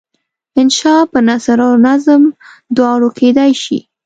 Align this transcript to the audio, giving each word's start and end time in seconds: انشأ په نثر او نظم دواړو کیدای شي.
انشأ 0.59 0.95
په 1.11 1.19
نثر 1.27 1.59
او 1.67 1.73
نظم 1.85 2.21
دواړو 2.75 3.07
کیدای 3.19 3.51
شي. 3.63 3.79